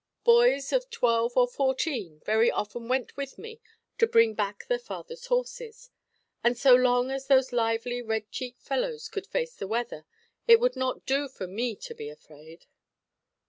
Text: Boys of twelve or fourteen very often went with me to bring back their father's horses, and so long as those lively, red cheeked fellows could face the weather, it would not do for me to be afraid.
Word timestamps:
Boys 0.23 0.73
of 0.73 0.89
twelve 0.89 1.37
or 1.37 1.47
fourteen 1.47 2.21
very 2.21 2.49
often 2.49 2.87
went 2.87 3.15
with 3.15 3.37
me 3.37 3.61
to 3.99 4.07
bring 4.07 4.33
back 4.33 4.65
their 4.65 4.79
father's 4.79 5.27
horses, 5.27 5.91
and 6.43 6.57
so 6.57 6.73
long 6.73 7.11
as 7.11 7.27
those 7.27 7.53
lively, 7.53 8.01
red 8.01 8.31
cheeked 8.31 8.63
fellows 8.63 9.07
could 9.07 9.27
face 9.27 9.53
the 9.53 9.67
weather, 9.67 10.07
it 10.47 10.59
would 10.59 10.75
not 10.75 11.05
do 11.05 11.27
for 11.29 11.45
me 11.45 11.75
to 11.75 11.93
be 11.93 12.09
afraid. 12.09 12.65